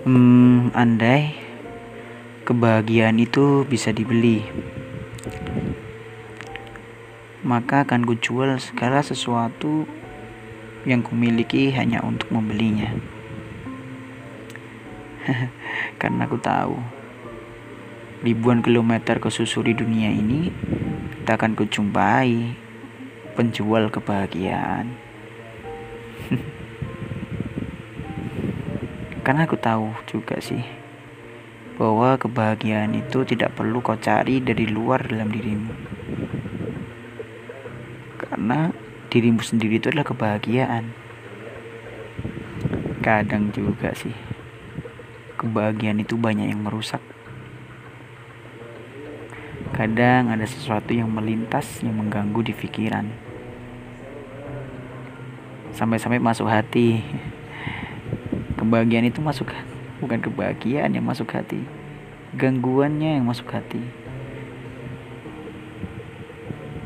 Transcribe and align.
Hmm, 0.00 0.72
andai 0.72 1.36
kebahagiaan 2.48 3.20
itu 3.20 3.68
bisa 3.68 3.92
dibeli, 3.92 4.40
maka 7.44 7.84
akan 7.84 8.08
kujual 8.08 8.56
segala 8.56 9.04
sesuatu 9.04 9.84
yang 10.88 11.04
kumiliki 11.04 11.68
hanya 11.76 12.00
untuk 12.00 12.32
membelinya. 12.32 12.96
Karena 16.00 16.24
aku 16.24 16.40
tahu 16.40 16.80
ribuan 18.24 18.64
kilometer 18.64 19.20
kesusuri 19.20 19.76
dunia 19.76 20.08
ini 20.08 20.48
tak 21.28 21.44
akan 21.44 21.52
kujumpai 21.52 22.56
penjual 23.36 23.92
kebahagiaan. 23.92 24.96
Karena 29.30 29.46
aku 29.46 29.54
tahu 29.62 29.94
juga 30.10 30.42
sih 30.42 30.58
bahwa 31.78 32.18
kebahagiaan 32.18 32.98
itu 32.98 33.22
tidak 33.22 33.54
perlu 33.54 33.78
kau 33.78 33.94
cari 33.94 34.42
dari 34.42 34.66
luar 34.66 35.06
dalam 35.06 35.30
dirimu. 35.30 35.70
Karena 38.18 38.74
dirimu 39.06 39.38
sendiri 39.38 39.78
itu 39.78 39.86
adalah 39.86 40.10
kebahagiaan. 40.10 40.90
Kadang 43.06 43.54
juga 43.54 43.94
sih 43.94 44.10
kebahagiaan 45.38 46.02
itu 46.02 46.18
banyak 46.18 46.50
yang 46.50 46.66
merusak. 46.66 46.98
Kadang 49.78 50.34
ada 50.34 50.42
sesuatu 50.42 50.90
yang 50.90 51.06
melintas 51.06 51.86
yang 51.86 51.94
mengganggu 52.02 52.50
di 52.50 52.50
pikiran. 52.50 53.06
Sampai-sampai 55.70 56.18
masuk 56.18 56.50
hati 56.50 56.98
kebahagiaan 58.60 59.08
itu 59.08 59.24
masuk 59.24 59.48
bukan 60.04 60.20
kebahagiaan 60.20 60.92
yang 60.92 61.04
masuk 61.08 61.32
hati. 61.32 61.64
Gangguannya 62.36 63.16
yang 63.16 63.24
masuk 63.24 63.48
hati. 63.48 63.80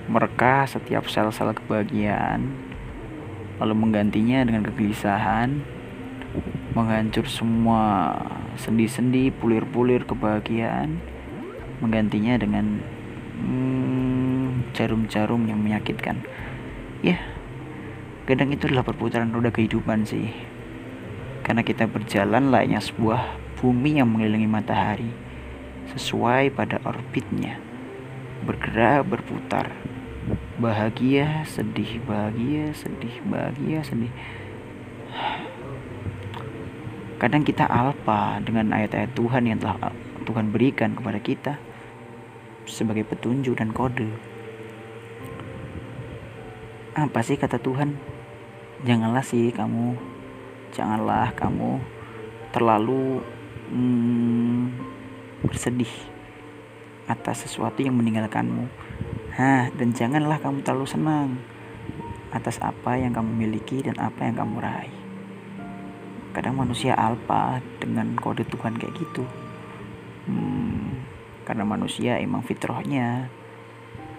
Mereka 0.07 0.71
setiap 0.71 1.11
sel-sel 1.11 1.51
kebahagiaan 1.51 2.47
lalu 3.59 3.75
menggantinya 3.75 4.47
dengan 4.47 4.67
kegelisahan 4.67 5.63
menghancur 6.75 7.27
semua 7.31 8.15
sendi-sendi 8.59 9.31
pulir-pulir 9.31 10.03
kebahagiaan 10.07 10.99
menggantinya 11.79 12.35
dengan 12.39 12.83
hmm, 13.43 14.75
jarum-jarum 14.75 15.47
hmm, 15.47 15.51
yang 15.51 15.61
menyakitkan. 15.63 16.23
Ya 17.03 17.19
kadang 18.25 18.51
itu 18.57 18.65
adalah 18.65 18.89
perputaran 18.89 19.29
roda 19.37 19.53
kehidupan 19.53 20.09
sih 20.09 20.33
karena 21.45 21.61
kita 21.61 21.85
berjalan 21.85 22.49
layaknya 22.49 22.81
sebuah 22.81 23.37
bumi 23.61 24.01
yang 24.01 24.09
mengelilingi 24.09 24.49
matahari 24.49 25.13
sesuai 25.93 26.57
pada 26.57 26.81
orbitnya. 26.89 27.61
Bergerak 28.49 29.05
berputar. 29.05 29.69
Bahagia 30.57 31.45
sedih 31.45 32.01
bahagia 32.09 32.73
sedih 32.73 33.21
bahagia 33.29 33.85
sedih. 33.85 34.13
Kadang 37.21 37.45
kita 37.45 37.69
alpa 37.69 38.41
dengan 38.41 38.73
ayat-ayat 38.73 39.13
Tuhan 39.13 39.45
yang 39.45 39.61
telah 39.61 39.93
Tuhan 40.25 40.49
berikan 40.49 40.97
kepada 40.97 41.21
kita 41.21 41.53
sebagai 42.65 43.05
petunjuk 43.05 43.61
dan 43.61 43.77
kode. 43.77 44.09
Apa 46.97 47.21
sih 47.21 47.37
kata 47.37 47.61
Tuhan? 47.61 48.01
Janganlah 48.89 49.25
sih 49.25 49.53
kamu 49.53 50.14
janganlah 50.75 51.31
kamu 51.39 51.79
terlalu 52.51 53.23
hmm, 53.71 54.75
bersedih 55.47 55.91
atas 57.07 57.47
sesuatu 57.47 57.79
yang 57.79 57.95
meninggalkanmu. 57.95 58.67
Hah, 59.39 59.71
dan 59.75 59.95
janganlah 59.95 60.43
kamu 60.43 60.67
terlalu 60.67 60.87
senang 60.91 61.39
atas 62.35 62.59
apa 62.59 62.99
yang 62.99 63.15
kamu 63.15 63.31
miliki 63.47 63.87
dan 63.87 63.95
apa 64.03 64.27
yang 64.27 64.35
kamu 64.35 64.59
raih. 64.59 64.99
Kadang 66.35 66.59
manusia 66.59 66.99
alpa 66.99 67.63
dengan 67.79 68.19
kode 68.19 68.43
Tuhan 68.51 68.75
kayak 68.75 68.95
gitu. 68.99 69.23
Hmm, 70.27 71.07
karena 71.47 71.63
manusia 71.63 72.19
emang 72.19 72.43
fitrahnya 72.43 73.31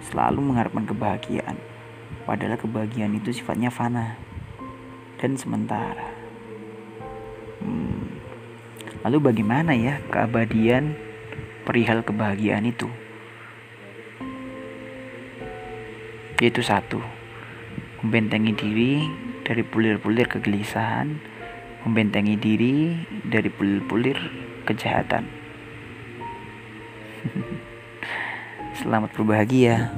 selalu 0.07 0.39
mengharapkan 0.39 0.87
kebahagiaan. 0.87 1.59
Padahal 2.23 2.55
kebahagiaan 2.55 3.19
itu 3.19 3.35
sifatnya 3.35 3.67
fana 3.67 4.15
dan 5.19 5.35
sementara. 5.35 6.24
Lalu 9.05 9.21
bagaimana 9.21 9.77
ya 9.77 10.01
keabadian 10.09 10.97
perihal 11.61 12.01
kebahagiaan 12.01 12.65
itu? 12.65 12.89
Yaitu 16.41 16.65
satu, 16.65 16.97
membentengi 18.01 18.57
diri 18.57 19.05
dari 19.45 19.61
pulir-pulir 19.61 20.25
kegelisahan, 20.25 21.21
membentengi 21.85 22.33
diri 22.33 22.97
dari 23.21 23.53
pulir-pulir 23.53 24.17
kejahatan. 24.65 25.29
Selamat 28.81 29.13
berbahagia. 29.13 29.93